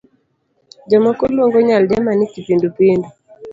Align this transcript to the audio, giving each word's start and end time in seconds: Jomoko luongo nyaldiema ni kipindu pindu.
Jomoko 0.89 1.23
luongo 1.27 1.57
nyaldiema 1.67 2.11
ni 2.15 2.25
kipindu 2.33 2.67
pindu. 2.77 3.09